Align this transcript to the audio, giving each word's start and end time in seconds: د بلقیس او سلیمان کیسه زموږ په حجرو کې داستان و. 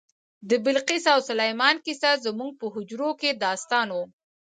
د 0.49 0.51
بلقیس 0.65 1.05
او 1.13 1.19
سلیمان 1.29 1.75
کیسه 1.85 2.11
زموږ 2.25 2.51
په 2.61 2.65
حجرو 2.73 3.09
کې 3.21 3.29
داستان 3.45 3.87
و. 3.95 3.99